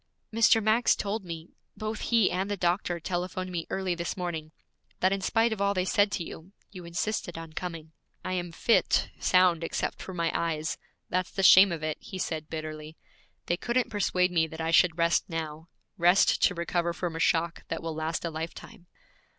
'Mr. 0.33 0.63
Max 0.63 0.95
told 0.95 1.23
me 1.23 1.49
both 1.77 2.01
he 2.09 2.31
and 2.31 2.49
the 2.49 2.57
doctor 2.57 2.99
telephoned 2.99 3.51
me 3.51 3.67
early 3.69 3.93
this 3.93 4.17
morning 4.17 4.51
that 4.99 5.13
in 5.13 5.21
spite 5.21 5.53
of 5.53 5.61
all 5.61 5.75
they 5.75 5.85
said 5.85 6.11
to 6.11 6.23
you, 6.23 6.53
you 6.71 6.85
insisted 6.85 7.37
on 7.37 7.53
coming.' 7.53 7.91
'I 8.25 8.33
am 8.33 8.51
fit, 8.51 9.11
sound 9.19 9.63
except 9.63 10.01
for 10.01 10.15
my 10.15 10.31
eyes; 10.33 10.79
that's 11.11 11.29
the 11.29 11.43
shame 11.43 11.71
of 11.71 11.83
it,' 11.83 11.99
he 12.01 12.17
said 12.17 12.49
bitterly. 12.49 12.97
'They 13.45 13.57
couldn't 13.57 13.91
persuade 13.91 14.31
me 14.31 14.47
that 14.47 14.59
I 14.59 14.71
should 14.71 14.97
rest 14.97 15.29
now, 15.29 15.69
rest 15.99 16.41
to 16.45 16.55
recover 16.55 16.93
from 16.93 17.15
a 17.15 17.19
shock 17.19 17.63
that 17.67 17.83
will 17.83 17.93
last 17.93 18.25
a 18.25 18.31
lifetime.' 18.31 18.87